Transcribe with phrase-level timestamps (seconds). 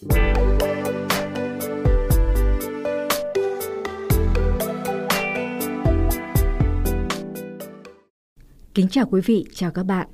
[0.00, 0.08] Kính
[8.90, 10.08] chào quý vị, chào các bạn.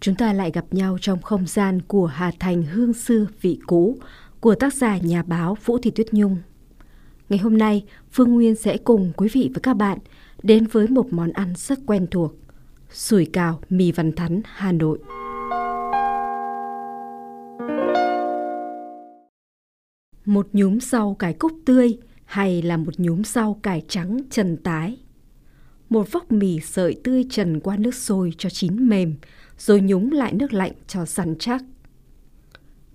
[0.00, 3.98] Chúng ta lại gặp nhau trong không gian của Hà Thành Hương Xưa Vị Cũ
[4.40, 6.36] của tác giả nhà báo Vũ Thị Tuyết Nhung.
[7.28, 9.98] Ngày hôm nay, Phương Nguyên sẽ cùng quý vị và các bạn
[10.42, 12.34] đến với một món ăn rất quen thuộc,
[12.90, 14.98] sủi cào mì văn thắn Hà Nội.
[20.24, 24.98] Một nhúm rau cải cúc tươi hay là một nhúm rau cải trắng trần tái
[25.92, 29.14] một vóc mì sợi tươi trần qua nước sôi cho chín mềm,
[29.58, 31.64] rồi nhúng lại nước lạnh cho săn chắc.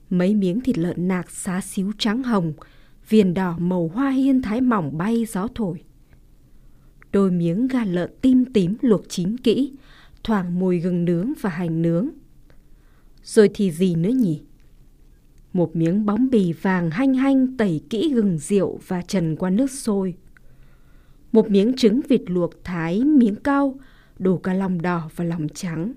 [0.10, 2.54] Mấy miếng thịt lợn nạc xá xíu trắng hồng,
[3.10, 5.84] viền đỏ màu hoa hiên thái mỏng bay gió thổi.
[7.12, 9.74] Đôi miếng gà lợn tim tím luộc chín kỹ,
[10.24, 12.10] thoảng mùi gừng nướng và hành nướng.
[13.24, 14.42] Rồi thì gì nữa nhỉ?
[15.58, 19.72] Một miếng bóng bì vàng hanh hanh tẩy kỹ gừng rượu và trần qua nước
[19.72, 20.16] sôi
[21.32, 23.80] một miếng trứng vịt luộc thái miếng cau,
[24.20, 25.94] đủ cả lòng đỏ và lòng trắng.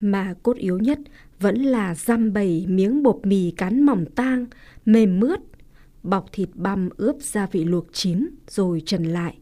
[0.00, 0.98] Mà cốt yếu nhất
[1.40, 4.46] vẫn là răm bầy miếng bột mì cán mỏng tang,
[4.86, 5.40] mềm mướt,
[6.02, 9.38] bọc thịt băm ướp gia vị luộc chín rồi trần lại.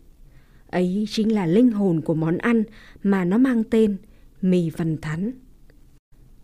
[0.66, 2.62] Ấy chính là linh hồn của món ăn
[3.02, 3.96] mà nó mang tên
[4.42, 5.32] mì vằn thắn.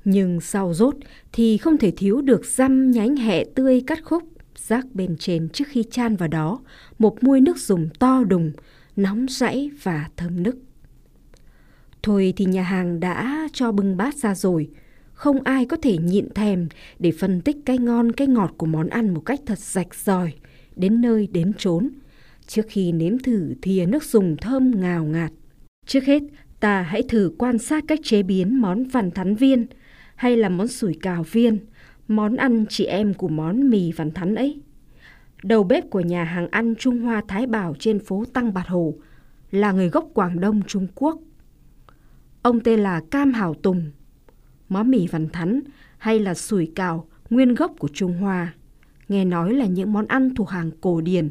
[0.09, 0.97] Nhưng sau rốt
[1.33, 4.23] thì không thể thiếu được răm nhánh hẹ tươi cắt khúc,
[4.57, 6.61] rác bên trên trước khi chan vào đó
[6.99, 8.53] một muôi nước dùng to đùng,
[8.97, 10.57] nóng rãy và thơm nức.
[12.03, 14.69] Thôi thì nhà hàng đã cho bưng bát ra rồi,
[15.13, 16.69] không ai có thể nhịn thèm
[16.99, 20.33] để phân tích cái ngon cái ngọt của món ăn một cách thật rạch ròi,
[20.77, 21.89] đến nơi đến chốn,
[22.47, 25.33] trước khi nếm thử thìa nước dùng thơm ngào ngạt.
[25.87, 26.23] Trước hết,
[26.61, 29.67] ta hãy thử quan sát cách chế biến món vằn thắn viên
[30.17, 31.59] hay là món sủi cào viên,
[32.09, 34.63] món ăn chị em của món mì vằn thắn ấy
[35.47, 38.95] đầu bếp của nhà hàng ăn Trung Hoa Thái Bảo trên phố Tăng Bạt Hồ,
[39.51, 41.19] là người gốc Quảng Đông Trung Quốc.
[42.43, 43.91] Ông tên là Cam Hảo Tùng.
[44.69, 45.61] Món mì văn thắn
[45.99, 48.55] hay là sủi cào nguyên gốc của Trung Hoa.
[49.09, 51.31] Nghe nói là những món ăn thuộc hàng cổ điển,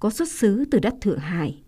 [0.00, 1.62] có xuất xứ từ đất Thượng Hải.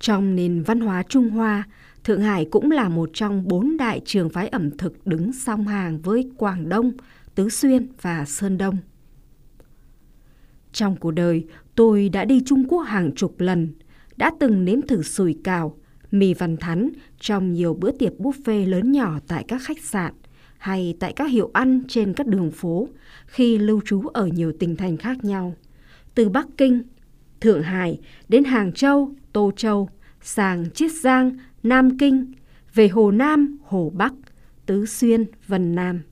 [0.00, 1.64] Trong nền văn hóa Trung Hoa,
[2.04, 6.00] Thượng Hải cũng là một trong bốn đại trường phái ẩm thực đứng song hàng
[6.00, 6.92] với Quảng Đông,
[7.34, 8.76] Tứ Xuyên và Sơn Đông.
[10.72, 13.68] Trong cuộc đời, tôi đã đi Trung Quốc hàng chục lần,
[14.16, 15.76] đã từng nếm thử sủi cào,
[16.10, 16.90] mì văn thắn
[17.20, 20.12] trong nhiều bữa tiệc buffet lớn nhỏ tại các khách sạn
[20.58, 22.88] hay tại các hiệu ăn trên các đường phố
[23.26, 25.54] khi lưu trú ở nhiều tỉnh thành khác nhau.
[26.14, 26.82] Từ Bắc Kinh,
[27.40, 29.88] Thượng Hải đến Hàng Châu, Tô Châu,
[30.20, 32.32] sang Chiết Giang, Nam Kinh,
[32.74, 34.12] về Hồ Nam, Hồ Bắc,
[34.66, 36.02] Tứ Xuyên, Vân Nam.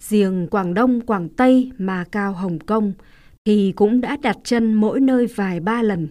[0.00, 2.92] Riêng Quảng Đông, Quảng Tây, mà cao Hồng Kông
[3.44, 6.08] thì cũng đã đặt chân mỗi nơi vài ba lần.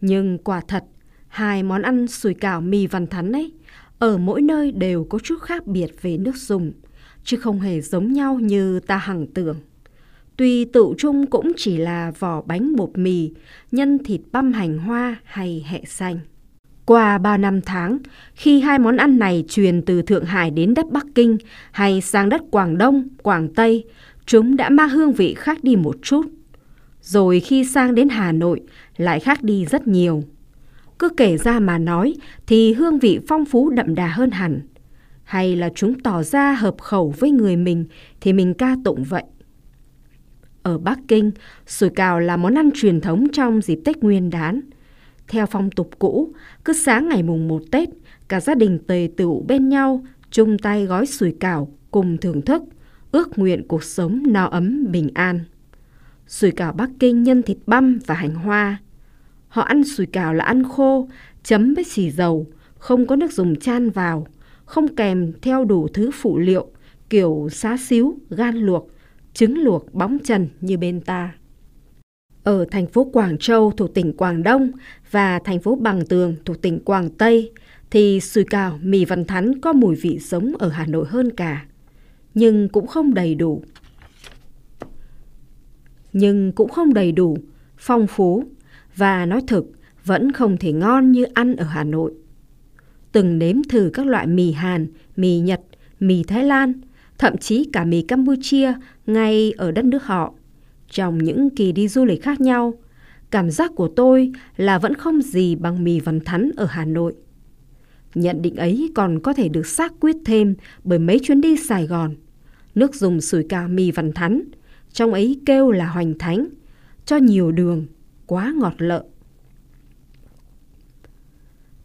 [0.00, 0.84] Nhưng quả thật,
[1.28, 3.52] hai món ăn sủi cảo mì văn thắn ấy,
[3.98, 6.72] ở mỗi nơi đều có chút khác biệt về nước dùng,
[7.24, 9.56] chứ không hề giống nhau như ta hằng tưởng.
[10.36, 13.30] Tuy tự chung cũng chỉ là vỏ bánh bột mì,
[13.72, 16.18] nhân thịt băm hành hoa hay hẹ xanh.
[16.86, 17.98] Qua bao năm tháng,
[18.34, 21.38] khi hai món ăn này truyền từ Thượng Hải đến đất Bắc Kinh
[21.72, 23.84] hay sang đất Quảng Đông, Quảng Tây,
[24.26, 26.26] chúng đã mang hương vị khác đi một chút.
[27.00, 28.60] Rồi khi sang đến Hà Nội
[28.96, 30.22] lại khác đi rất nhiều.
[30.98, 32.14] Cứ kể ra mà nói
[32.46, 34.60] thì hương vị phong phú đậm đà hơn hẳn.
[35.24, 37.84] Hay là chúng tỏ ra hợp khẩu với người mình
[38.20, 39.24] thì mình ca tụng vậy.
[40.64, 41.30] Ở Bắc Kinh,
[41.66, 44.60] sủi cào là món ăn truyền thống trong dịp Tết Nguyên đán–
[45.28, 46.32] theo phong tục cũ,
[46.64, 47.88] cứ sáng ngày mùng 1 Tết,
[48.28, 52.62] cả gia đình tề tựu bên nhau, chung tay gói sủi cảo cùng thưởng thức,
[53.12, 55.40] ước nguyện cuộc sống no ấm bình an.
[56.26, 58.78] Sủi cảo Bắc Kinh nhân thịt băm và hành hoa.
[59.48, 61.08] Họ ăn sủi cảo là ăn khô,
[61.42, 62.46] chấm với xì dầu,
[62.78, 64.26] không có nước dùng chan vào,
[64.64, 66.66] không kèm theo đủ thứ phụ liệu,
[67.10, 68.90] kiểu xá xíu, gan luộc,
[69.34, 71.34] trứng luộc bóng trần như bên ta.
[72.42, 74.70] Ở thành phố Quảng Châu thuộc tỉnh Quảng Đông
[75.10, 77.52] và thành phố Bằng Tường thuộc tỉnh Quảng Tây
[77.90, 81.66] thì sùi cào, mì văn thắn có mùi vị giống ở Hà Nội hơn cả.
[82.34, 83.62] Nhưng cũng không đầy đủ.
[86.12, 87.36] Nhưng cũng không đầy đủ,
[87.76, 88.44] phong phú
[88.96, 89.66] và nói thực
[90.04, 92.12] vẫn không thể ngon như ăn ở Hà Nội.
[93.12, 94.86] Từng nếm thử các loại mì Hàn,
[95.16, 95.60] mì Nhật,
[96.00, 96.72] mì Thái Lan,
[97.18, 98.72] thậm chí cả mì Campuchia
[99.06, 100.34] ngay ở đất nước họ
[100.90, 102.74] trong những kỳ đi du lịch khác nhau,
[103.30, 107.14] cảm giác của tôi là vẫn không gì bằng mì văn thắn ở Hà Nội.
[108.14, 111.86] Nhận định ấy còn có thể được xác quyết thêm bởi mấy chuyến đi Sài
[111.86, 112.14] Gòn.
[112.74, 114.42] Nước dùng sủi cà mì vằn thắn,
[114.92, 116.48] trong ấy kêu là hoành thánh,
[117.04, 117.86] cho nhiều đường,
[118.26, 119.04] quá ngọt lợ.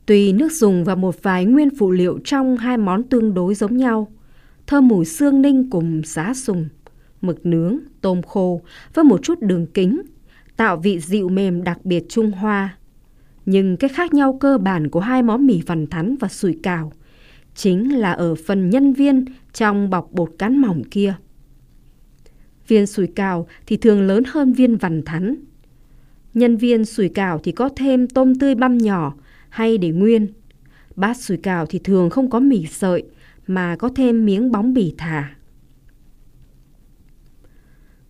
[0.06, 3.78] Tùy nước dùng và một vài nguyên phụ liệu trong hai món tương đối giống
[3.78, 4.12] nhau,
[4.70, 6.70] thơm mùi xương ninh cùng giá sùng,
[7.22, 8.62] mực nướng, tôm khô
[8.94, 10.02] với một chút đường kính,
[10.56, 12.78] tạo vị dịu mềm đặc biệt Trung Hoa.
[13.46, 16.92] Nhưng cái khác nhau cơ bản của hai món mì vằn thắn và sủi cảo
[17.56, 21.14] chính là ở phần nhân viên trong bọc bột cán mỏng kia.
[22.68, 25.36] Viên sủi cảo thì thường lớn hơn viên vằn thắn.
[26.34, 29.14] Nhân viên sủi cảo thì có thêm tôm tươi băm nhỏ
[29.50, 30.28] hay để nguyên.
[30.96, 33.04] Bát sủi cảo thì thường không có mì sợi
[33.50, 35.30] mà có thêm miếng bóng bì thả.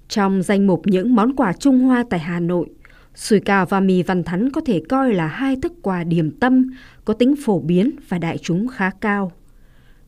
[0.08, 2.70] Trong danh mục những món quà Trung Hoa tại Hà Nội,
[3.16, 6.70] sủi cảo và mì vằn thắn có thể coi là hai thức quà điểm tâm
[7.06, 9.32] có tính phổ biến và đại chúng khá cao.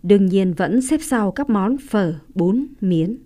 [0.04, 3.18] Đương nhiên vẫn xếp sau các món phở, bún, miến.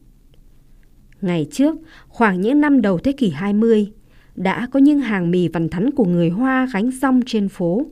[1.21, 1.75] Ngày trước,
[2.07, 3.91] khoảng những năm đầu thế kỷ 20,
[4.35, 7.85] đã có những hàng mì vằn thắn của người Hoa gánh rong trên phố,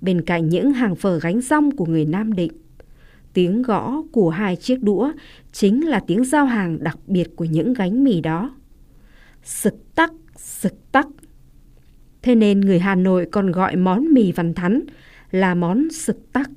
[0.00, 2.52] bên cạnh những hàng phở gánh rong của người Nam Định.
[3.36, 5.12] Tiếng gõ của hai chiếc đũa
[5.52, 8.54] chính là tiếng giao hàng đặc biệt của những gánh mì đó.
[9.42, 11.06] Sực tắc, sực tắc.
[12.22, 14.80] Thế nên người Hà Nội còn gọi món mì vằn thắn
[15.30, 16.50] là món sực tắc.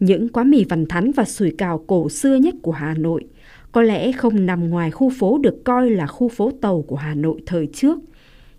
[0.00, 3.24] Những quán mì vằn thắn và sủi cào cổ xưa nhất của Hà Nội
[3.72, 7.14] có lẽ không nằm ngoài khu phố được coi là khu phố tàu của Hà
[7.14, 7.98] Nội thời trước,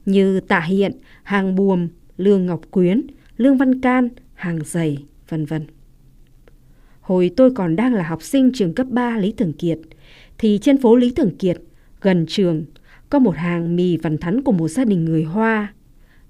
[0.05, 0.91] như Tạ Hiện,
[1.23, 3.01] Hàng Buồm, Lương Ngọc Quyến,
[3.37, 5.65] Lương Văn Can, Hàng Giày, vân vân.
[7.11, 9.77] Hồi tôi còn đang là học sinh trường cấp 3 Lý Thường Kiệt,
[10.37, 11.57] thì trên phố Lý Thường Kiệt,
[12.01, 12.65] gần trường,
[13.09, 15.73] có một hàng mì vằn thắn của một gia đình người Hoa.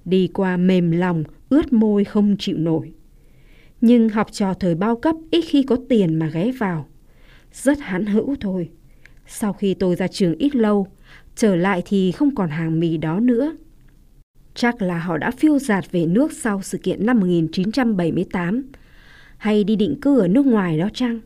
[0.05, 2.91] Đi qua mềm lòng, ướt môi không chịu nổi.
[3.81, 6.87] Nhưng học trò thời bao cấp ít khi có tiền mà ghé vào.
[7.53, 8.69] Rất hãn hữu thôi.
[9.27, 10.87] Sau khi tôi ra trường ít lâu,
[11.35, 13.55] trở lại thì không còn hàng mì đó nữa.
[14.55, 18.63] Chắc là họ đã phiêu giạt về nước sau sự kiện năm 1978
[19.41, 21.19] hay đi định cư ở nước ngoài đó chăng?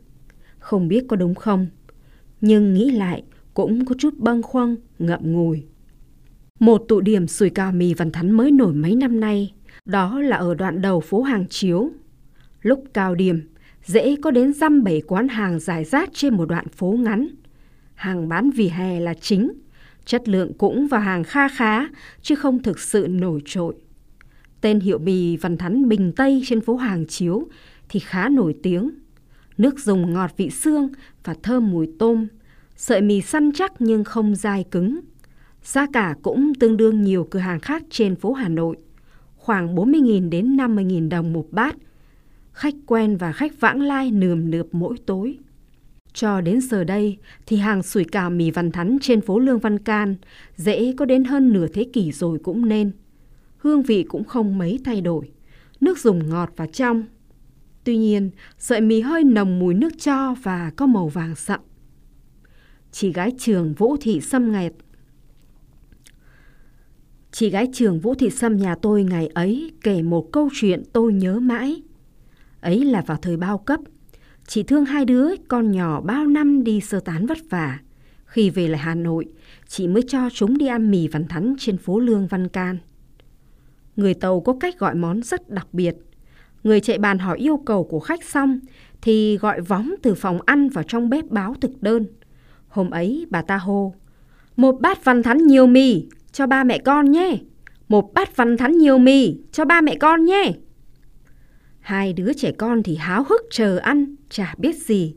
[0.59, 1.67] Không biết có đúng không?
[2.41, 3.23] Nhưng nghĩ lại
[3.53, 5.63] cũng có chút bâng khuâng, ngậm ngùi.
[6.59, 9.53] Một tụ điểm sủi cào mì văn thắn mới nổi mấy năm nay,
[9.85, 11.89] đó là ở đoạn đầu phố Hàng Chiếu.
[12.61, 13.41] Lúc cao điểm,
[13.85, 17.27] dễ có đến dăm bảy quán hàng dài rác trên một đoạn phố ngắn.
[17.93, 19.51] Hàng bán vỉa hè là chính,
[20.05, 21.87] chất lượng cũng vào hàng kha khá,
[22.21, 23.75] chứ không thực sự nổi trội.
[24.61, 27.47] Tên hiệu mì văn thắn Bình Tây trên phố Hàng Chiếu
[27.89, 28.91] thì khá nổi tiếng.
[29.57, 30.89] Nước dùng ngọt vị xương
[31.23, 32.27] và thơm mùi tôm,
[32.75, 34.99] sợi mì săn chắc nhưng không dai cứng.
[35.63, 38.75] Giá cả cũng tương đương nhiều cửa hàng khác trên phố Hà Nội,
[39.35, 41.75] khoảng 40.000 đến 50.000 đồng một bát.
[42.51, 45.37] Khách quen và khách vãng lai nườm nượp mỗi tối.
[46.13, 49.79] Cho đến giờ đây thì hàng sủi cảo mì văn thắn trên phố Lương Văn
[49.79, 50.15] Can
[50.55, 52.91] dễ có đến hơn nửa thế kỷ rồi cũng nên.
[53.57, 55.31] Hương vị cũng không mấy thay đổi.
[55.81, 57.03] Nước dùng ngọt và trong,
[57.85, 61.59] Tuy nhiên, sợi mì hơi nồng mùi nước cho và có màu vàng sậm.
[62.91, 64.71] Chị gái trường Vũ Thị Sâm ngày
[67.31, 71.13] Chị gái trường Vũ Thị Sâm nhà tôi ngày ấy kể một câu chuyện tôi
[71.13, 71.81] nhớ mãi.
[72.61, 73.79] Ấy là vào thời bao cấp.
[74.47, 77.79] Chị thương hai đứa con nhỏ bao năm đi sơ tán vất vả.
[78.25, 79.25] Khi về lại Hà Nội,
[79.67, 82.77] chị mới cho chúng đi ăn mì văn thắn trên phố Lương Văn Can.
[83.95, 85.95] Người Tàu có cách gọi món rất đặc biệt–
[86.65, 88.59] Người chạy bàn hỏi yêu cầu của khách xong
[89.01, 92.05] thì gọi vóng từ phòng ăn vào trong bếp báo thực đơn.
[92.67, 93.93] Hôm ấy bà ta hô,
[94.55, 97.37] một bát văn thắn nhiều mì cho ba mẹ con nhé.
[97.87, 100.51] Một bát văn thắn nhiều mì cho ba mẹ con nhé.
[101.79, 105.15] Hai đứa trẻ con thì háo hức chờ ăn, chả biết gì.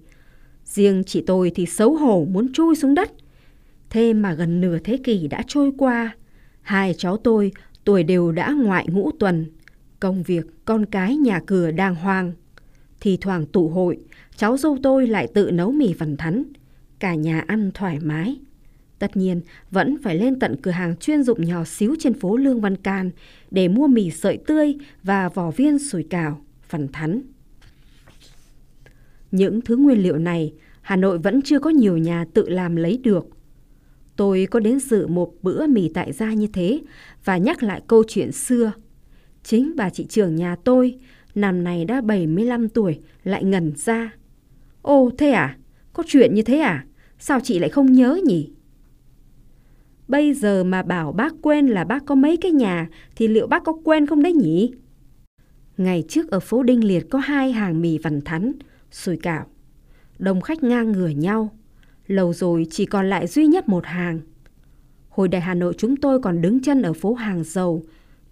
[0.64, 3.12] Riêng chị tôi thì xấu hổ muốn chui xuống đất.
[3.90, 6.16] Thế mà gần nửa thế kỷ đã trôi qua.
[6.62, 7.52] Hai cháu tôi
[7.84, 9.46] tuổi đều đã ngoại ngũ tuần
[10.00, 12.32] Công việc, con cái, nhà cửa đàng hoàng.
[13.00, 13.98] Thì thoảng tụ hội,
[14.36, 16.44] cháu dâu tôi lại tự nấu mì vằn thắn.
[16.98, 18.40] Cả nhà ăn thoải mái.
[18.98, 19.40] Tất nhiên,
[19.70, 23.10] vẫn phải lên tận cửa hàng chuyên dụng nhỏ xíu trên phố Lương Văn Can
[23.50, 27.22] để mua mì sợi tươi và vỏ viên sủi cảo, phần thắn.
[29.30, 33.00] Những thứ nguyên liệu này, Hà Nội vẫn chưa có nhiều nhà tự làm lấy
[33.02, 33.26] được.
[34.16, 36.80] Tôi có đến dự một bữa mì tại gia như thế
[37.24, 38.72] và nhắc lại câu chuyện xưa–
[39.48, 40.98] Chính bà chị trưởng nhà tôi,
[41.34, 44.12] năm nay đã 75 tuổi, lại ngẩn ra.
[44.82, 45.56] Ồ, thế à?
[45.92, 46.84] Có chuyện như thế à?
[47.18, 48.50] Sao chị lại không nhớ nhỉ?
[50.08, 53.64] Bây giờ mà bảo bác quên là bác có mấy cái nhà thì liệu bác
[53.64, 54.72] có quên không đấy nhỉ?
[55.76, 58.52] Ngày trước ở phố Đinh Liệt có hai hàng mì vằn thắn,
[58.90, 59.46] sùi cảo.
[60.18, 61.50] Đông khách ngang ngửa nhau.
[62.06, 64.20] Lâu rồi chỉ còn lại duy nhất một hàng.
[65.08, 67.82] Hồi đại Hà Nội chúng tôi còn đứng chân ở phố hàng dầu.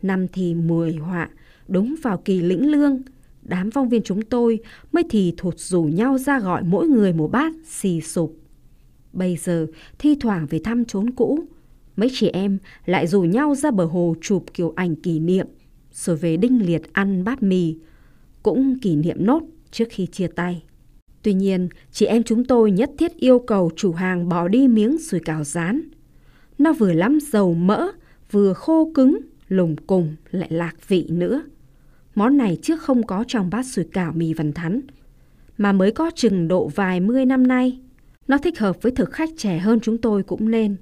[0.02, 1.30] Năm thì mười họa,
[1.68, 3.02] đúng vào kỳ lĩnh lương.
[3.42, 4.58] Đám phong viên chúng tôi
[4.92, 8.36] mới thì thụt rủ nhau ra gọi mỗi người một bát xì sụp.
[9.12, 9.66] Bây giờ
[9.98, 11.38] thi thoảng về thăm chốn cũ,
[11.96, 15.46] mấy chị em lại rủ nhau ra bờ hồ chụp kiểu ảnh kỷ niệm,
[15.92, 17.76] rồi về đinh liệt ăn bát mì,
[18.42, 20.62] cũng kỷ niệm nốt trước khi chia tay.
[21.22, 24.98] Tuy nhiên, chị em chúng tôi nhất thiết yêu cầu chủ hàng bỏ đi miếng
[24.98, 25.80] sủi cảo rán.
[26.58, 27.86] Nó vừa lắm dầu mỡ,
[28.30, 31.42] vừa khô cứng, lùng cùng lại lạc vị nữa.
[32.14, 34.80] Món này trước không có trong bát sủi cảo mì vằn thắn,
[35.58, 37.80] mà mới có chừng độ vài mươi năm nay.
[38.28, 40.76] Nó thích hợp với thực khách trẻ hơn chúng tôi cũng nên.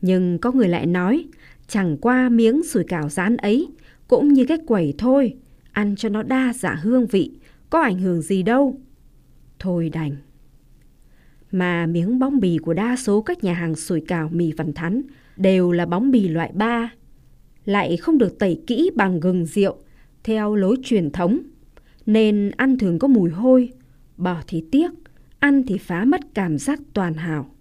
[0.00, 1.24] Nhưng có người lại nói,
[1.68, 3.68] chẳng qua miếng sủi cảo rán ấy
[4.08, 5.34] cũng như cái quẩy thôi,
[5.72, 7.32] ăn cho nó đa dạng hương vị,
[7.70, 8.80] có ảnh hưởng gì đâu.
[9.58, 10.16] Thôi đành.
[11.52, 15.02] Mà miếng bóng bì của đa số các nhà hàng sủi cảo mì vằn thắn
[15.36, 16.90] đều là bóng bì loại 3,
[17.70, 19.76] lại không được tẩy kỹ bằng gừng rượu
[20.24, 21.38] theo lối truyền thống,
[22.06, 23.70] nên ăn thường có mùi hôi,
[24.16, 24.90] bỏ thì tiếc,
[25.38, 27.54] ăn thì phá mất cảm giác toàn hảo.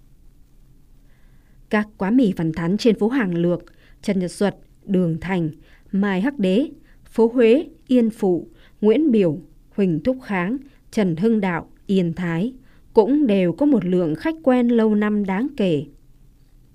[1.69, 3.65] Các quán mì văn thắn trên phố Hàng Lược,
[4.01, 5.49] Trần Nhật Duật, Đường Thành,
[5.91, 6.69] Mai Hắc Đế,
[7.05, 8.47] phố Huế, Yên Phụ,
[8.81, 9.39] Nguyễn Biểu,
[9.75, 10.57] Huỳnh Thúc Kháng,
[10.91, 12.53] Trần Hưng Đạo, Yên Thái
[12.93, 15.85] cũng đều có một lượng khách quen lâu năm đáng kể.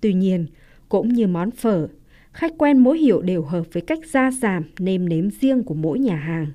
[0.01, 0.47] Tuy nhiên,
[0.89, 1.89] cũng như món phở,
[2.35, 5.99] khách quen mỗi hiệu đều hợp với cách gia giảm nêm nếm riêng của mỗi
[5.99, 6.47] nhà hàng.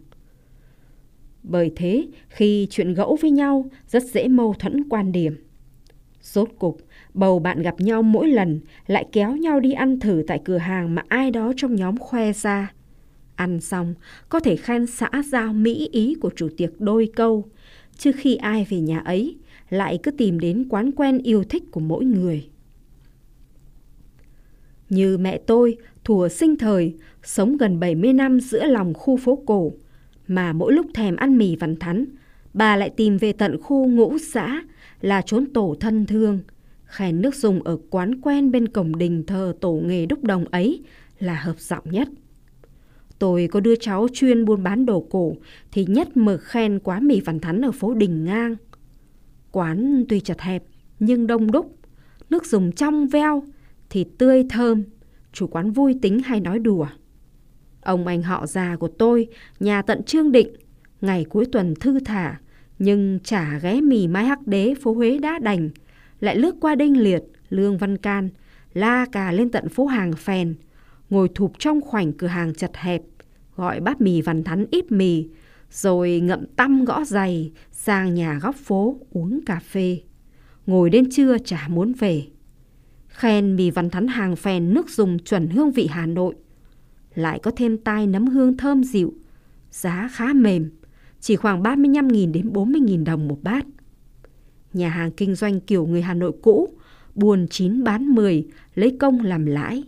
[1.43, 5.35] Bởi thế, khi chuyện gẫu với nhau rất dễ mâu thuẫn quan điểm.
[6.21, 6.81] Rốt cục,
[7.13, 10.95] bầu bạn gặp nhau mỗi lần lại kéo nhau đi ăn thử tại cửa hàng
[10.95, 12.73] mà ai đó trong nhóm khoe ra.
[13.35, 13.93] Ăn xong,
[14.29, 17.45] có thể khen xã giao mỹ ý của chủ tiệc đôi câu,
[17.97, 19.37] chứ khi ai về nhà ấy
[19.69, 22.49] lại cứ tìm đến quán quen yêu thích của mỗi người.
[24.89, 29.73] Như mẹ tôi, thùa sinh thời, sống gần 70 năm giữa lòng khu phố cổ,
[30.27, 32.05] mà mỗi lúc thèm ăn mì vằn thắn,
[32.53, 34.61] bà lại tìm về tận khu ngũ xã
[35.01, 36.39] là chốn tổ thân thương.
[36.85, 40.83] Khen nước dùng ở quán quen bên cổng đình thờ tổ nghề đúc đồng ấy
[41.19, 42.07] là hợp giọng nhất.
[43.19, 45.35] Tôi có đưa cháu chuyên buôn bán đồ cổ
[45.71, 48.55] thì nhất mực khen quán mì vằn thắn ở phố Đình Ngang.
[49.51, 50.63] Quán tuy chật hẹp
[50.99, 51.75] nhưng đông đúc,
[52.29, 53.43] nước dùng trong veo,
[53.89, 54.83] thịt tươi thơm,
[55.33, 56.87] chủ quán vui tính hay nói đùa.
[57.81, 59.27] Ông anh họ già của tôi,
[59.59, 60.49] nhà tận Trương Định,
[61.01, 62.39] ngày cuối tuần thư thả,
[62.79, 65.69] nhưng chả ghé mì mai hắc đế phố Huế đã đành,
[66.19, 68.29] lại lướt qua Đinh Liệt, Lương Văn Can,
[68.73, 70.55] la cà lên tận phố hàng phèn,
[71.09, 73.01] ngồi thụp trong khoảnh cửa hàng chật hẹp,
[73.55, 75.27] gọi bát mì văn thắn ít mì,
[75.71, 80.01] rồi ngậm tăm gõ giày sang nhà góc phố uống cà phê.
[80.65, 82.23] Ngồi đến trưa chả muốn về.
[83.09, 86.35] Khen mì văn thắn hàng phèn nước dùng chuẩn hương vị Hà Nội.
[87.15, 89.13] Lại có thêm tai nấm hương thơm dịu,
[89.71, 90.69] giá khá mềm,
[91.19, 93.65] chỉ khoảng 35.000 đến 40.000 đồng một bát.
[94.73, 96.73] Nhà hàng kinh doanh kiểu người Hà Nội cũ,
[97.15, 99.83] buồn chín bán 10, lấy công làm lãi.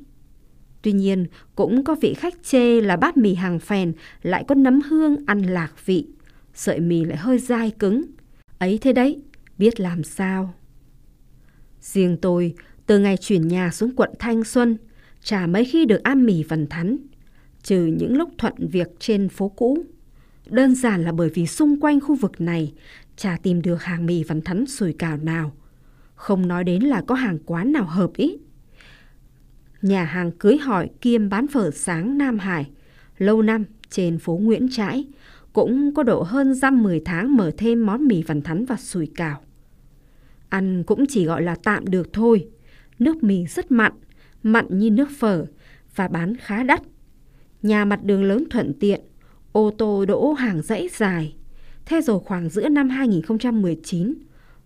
[0.82, 1.26] Tuy nhiên,
[1.56, 5.42] cũng có vị khách chê là bát mì hàng phèn lại có nấm hương ăn
[5.42, 6.08] lạc vị.
[6.54, 8.04] Sợi mì lại hơi dai cứng.
[8.58, 9.22] Ấy thế đấy,
[9.58, 10.54] biết làm sao.
[11.82, 12.56] Riêng tôi,
[12.92, 14.78] từ ngày chuyển nhà xuống quận Thanh Xuân,
[15.24, 16.98] chả mấy khi được ăn mì vần thắn,
[17.64, 19.78] trừ những lúc thuận việc trên phố cũ.
[20.50, 22.74] Đơn giản là bởi vì xung quanh khu vực này
[23.16, 25.54] chả tìm được hàng mì vần thắn sùi cào nào.
[26.16, 28.38] Không nói đến là có hàng quán nào hợp ý
[29.82, 32.70] nhà hàng cưới hỏi kiêm bán phở sáng Nam Hải,
[33.18, 35.08] lâu năm trên phố Nguyễn Trãi,
[35.54, 39.12] cũng có độ hơn dăm 10 tháng mở thêm món mì vằn thắn và sùi
[39.16, 39.42] cảo.
[40.50, 42.48] Ăn cũng chỉ gọi là tạm được thôi,
[43.02, 43.92] nước mì rất mặn,
[44.44, 45.46] mặn như nước phở
[45.96, 46.82] và bán khá đắt.
[47.62, 49.02] Nhà mặt đường lớn thuận tiện,
[49.52, 51.36] ô tô đỗ hàng dãy dài.
[51.86, 54.14] Thế rồi khoảng giữa năm 2019,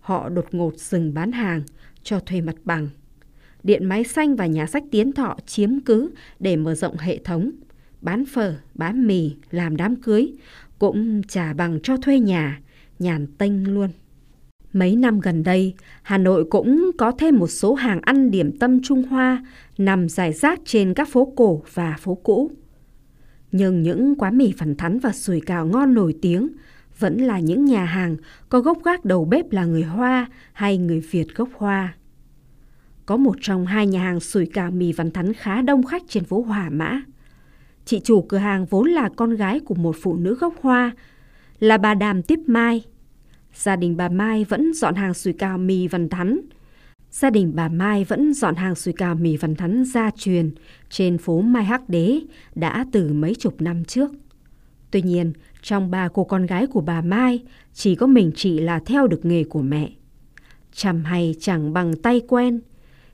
[0.00, 1.62] họ đột ngột dừng bán hàng
[2.02, 2.88] cho thuê mặt bằng.
[3.62, 7.50] Điện Máy Xanh và Nhà sách Tiến Thọ chiếm cứ để mở rộng hệ thống.
[8.00, 10.32] Bán phở, bán mì, làm đám cưới,
[10.78, 12.60] cũng trả bằng cho thuê nhà,
[12.98, 13.90] nhàn tênh luôn.
[14.72, 18.82] Mấy năm gần đây, Hà Nội cũng có thêm một số hàng ăn điểm tâm
[18.82, 19.44] Trung Hoa
[19.78, 22.50] nằm rải rác trên các phố cổ và phố cũ.
[23.52, 26.48] Nhưng những quán mì phản thắn và sủi cào ngon nổi tiếng
[26.98, 28.16] vẫn là những nhà hàng
[28.48, 31.94] có gốc gác đầu bếp là người Hoa hay người Việt gốc Hoa.
[33.06, 36.24] Có một trong hai nhà hàng sủi cảo mì văn thắn khá đông khách trên
[36.24, 37.02] phố Hòa Mã.
[37.84, 40.92] Chị chủ cửa hàng vốn là con gái của một phụ nữ gốc Hoa,
[41.58, 42.84] là bà Đàm Tiếp Mai.
[43.56, 46.40] Gia đình bà Mai vẫn dọn hàng sủi cao mì văn thắn,
[47.10, 50.50] gia đình bà Mai vẫn dọn hàng sủi cào mì văn thắn gia truyền
[50.90, 52.20] trên phố Mai Hắc Đế
[52.54, 54.12] đã từ mấy chục năm trước.
[54.90, 55.32] Tuy nhiên,
[55.62, 59.24] trong ba cô con gái của bà Mai, chỉ có mình chị là theo được
[59.24, 59.90] nghề của mẹ.
[60.72, 62.60] Chăm hay chẳng bằng tay quen.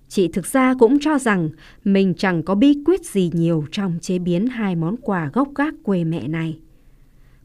[0.08, 1.50] Chị thực ra cũng cho rằng
[1.84, 5.74] mình chẳng có bí quyết gì nhiều trong chế biến hai món quà gốc gác
[5.82, 6.58] quê mẹ này.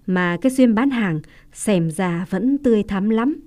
[0.07, 1.19] Mà cái xuyên bán hàng
[1.53, 3.39] xem ra vẫn tươi thắm lắm.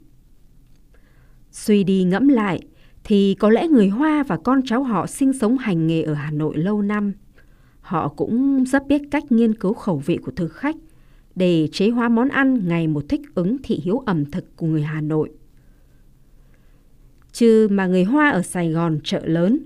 [1.50, 2.60] Suy đi ngẫm lại,
[3.04, 6.30] thì có lẽ người Hoa và con cháu họ sinh sống hành nghề ở Hà
[6.30, 7.12] Nội lâu năm.
[7.80, 10.76] Họ cũng rất biết cách nghiên cứu khẩu vị của thực khách
[11.34, 14.82] để chế hóa món ăn ngày một thích ứng thị hiếu ẩm thực của người
[14.82, 15.30] Hà Nội.
[17.32, 19.58] Chứ mà người Hoa ở Sài Gòn chợ lớn,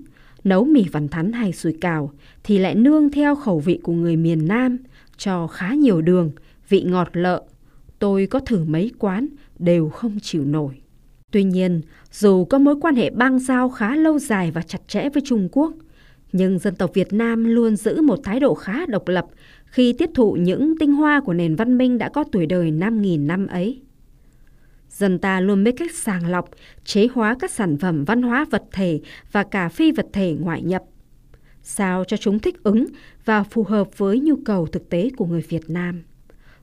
[0.43, 2.11] nấu mì vằn thắn hay sủi cảo
[2.43, 4.77] thì lại nương theo khẩu vị của người miền Nam,
[5.17, 6.31] cho khá nhiều đường,
[6.69, 7.43] vị ngọt lợ.
[7.99, 9.27] Tôi có thử mấy quán,
[9.59, 10.81] đều không chịu nổi.
[11.31, 11.81] Tuy nhiên,
[12.11, 15.49] dù có mối quan hệ bang giao khá lâu dài và chặt chẽ với Trung
[15.51, 15.73] Quốc,
[16.31, 19.25] nhưng dân tộc Việt Nam luôn giữ một thái độ khá độc lập
[19.65, 23.25] khi tiếp thụ những tinh hoa của nền văn minh đã có tuổi đời 5.000
[23.25, 23.81] năm ấy.
[24.89, 26.49] Dân ta luôn biết cách sàng lọc,
[26.85, 28.99] chế hóa các sản phẩm văn hóa vật thể
[29.31, 30.83] và cả phi vật thể ngoại nhập,
[31.61, 32.85] sao cho chúng thích ứng
[33.25, 36.03] và phù hợp với nhu cầu thực tế của người Việt Nam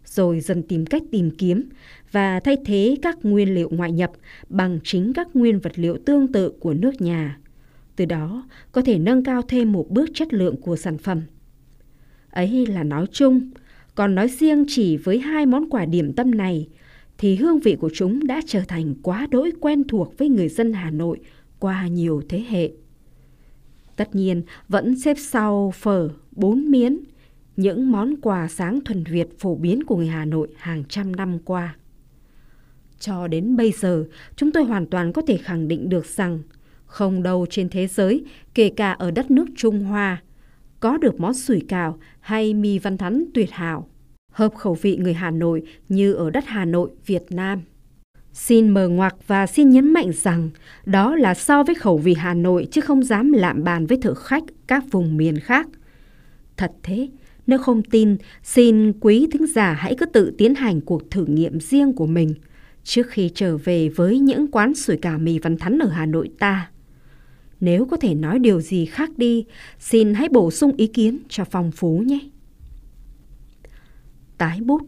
[0.05, 1.69] rồi dần tìm cách tìm kiếm
[2.13, 4.13] và thay thế các nguyên liệu ngoại nhập
[4.49, 7.39] bằng chính các nguyên vật liệu tương tự của nước nhà.
[7.97, 11.21] Từ đó có thể nâng cao thêm một bước chất lượng của sản phẩm.
[12.31, 13.51] Ấy là nói chung,
[13.95, 16.69] còn nói riêng chỉ với hai món quà điểm tâm này
[17.19, 20.73] thì hương vị của chúng đã trở thành quá đỗi quen thuộc với người dân
[20.73, 21.21] Hà Nội
[21.59, 22.71] qua nhiều thế hệ.
[23.97, 26.99] Tất nhiên vẫn xếp sau phở, bốn miến,
[27.63, 31.39] những món quà sáng thuần Việt phổ biến của người Hà Nội hàng trăm năm
[31.45, 31.77] qua.
[32.99, 34.05] Cho đến bây giờ,
[34.37, 36.39] chúng tôi hoàn toàn có thể khẳng định được rằng
[36.87, 40.23] không đâu trên thế giới, kể cả ở đất nước Trung Hoa,
[40.81, 43.89] có được món sủi cào hay mì văn thắn tuyệt hảo,
[44.33, 47.61] hợp khẩu vị người Hà Nội như ở đất Hà Nội, Việt Nam.
[48.33, 50.51] Xin mở ngoặc và xin nhấn mạnh rằng
[50.85, 54.15] đó là so với khẩu vị Hà Nội chứ không dám lạm bàn với thử
[54.15, 55.69] khách các vùng miền khác.
[56.57, 57.09] Thật thế,
[57.47, 61.61] nếu không tin, xin quý thính giả hãy cứ tự tiến hành cuộc thử nghiệm
[61.61, 62.35] riêng của mình
[62.85, 66.31] trước khi trở về với những quán sủi cảo mì văn thắn ở Hà Nội
[66.39, 66.71] ta.
[67.61, 69.45] Nếu có thể nói điều gì khác đi,
[69.79, 72.19] xin hãy bổ sung ý kiến cho phong phú nhé.
[74.39, 74.83] Tái bút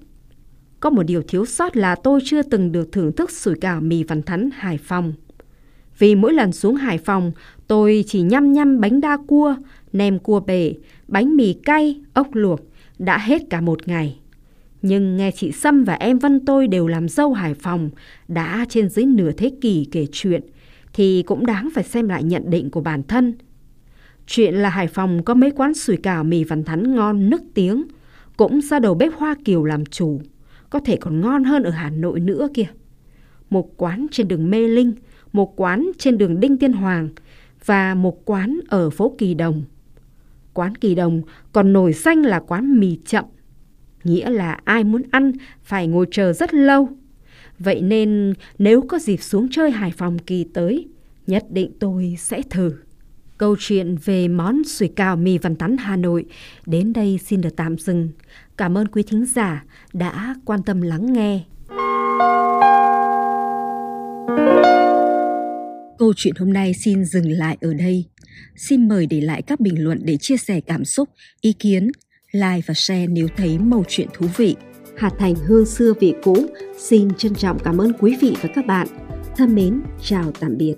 [0.81, 4.05] Có một điều thiếu sót là tôi chưa từng được thưởng thức sủi cảo mì
[4.05, 5.15] văn thắn Hải Phòng.
[5.99, 7.33] Vì mỗi lần xuống Hải Phòng,
[7.67, 9.57] tôi chỉ nhăm nhăm bánh đa cua,
[9.93, 10.75] nem cua bể,
[11.09, 12.61] bánh mì cay, ốc luộc,
[12.99, 14.19] đã hết cả một ngày.
[14.83, 17.91] Nhưng nghe chị Sâm và em Vân tôi đều làm dâu Hải Phòng,
[18.29, 20.43] đã trên dưới nửa thế kỷ kể chuyện,
[20.93, 23.35] thì cũng đáng phải xem lại nhận định của bản thân.
[24.27, 27.85] Chuyện là Hải Phòng có mấy quán sủi cảo mì văn thắn ngon nức tiếng,
[28.37, 30.21] cũng do đầu bếp Hoa Kiều làm chủ,
[30.71, 32.67] có thể còn ngon hơn ở Hà Nội nữa kìa.
[33.51, 34.93] Một quán trên đường Mê Linh,
[35.33, 37.09] một quán trên đường Đinh Tiên Hoàng
[37.65, 39.63] và một quán ở phố Kỳ Đồng.
[40.55, 43.25] Quán Kỳ Đồng còn nổi danh là quán mì chậm,
[44.05, 46.89] nghĩa là ai muốn ăn phải ngồi chờ rất lâu.
[47.59, 50.89] Vậy nên nếu có dịp xuống chơi Hải Phòng kỳ tới,
[51.27, 52.73] nhất định tôi sẽ thử.
[53.39, 56.25] Câu chuyện về món sủi cào mì văn tắn Hà Nội
[56.67, 58.09] đến đây xin được tạm dừng.
[58.57, 61.41] Cảm ơn quý thính giả đã quan tâm lắng nghe.
[65.99, 68.05] Câu chuyện hôm nay xin dừng lại ở đây.
[68.57, 71.09] Xin mời để lại các bình luận để chia sẻ cảm xúc,
[71.41, 71.91] ý kiến,
[72.33, 74.57] like và share nếu thấy mẩu chuyện thú vị.
[74.97, 76.47] Hạt Thành hương xưa vị cũ
[76.79, 78.87] xin trân trọng cảm ơn quý vị và các bạn.
[79.37, 80.75] Thân mến, chào tạm biệt.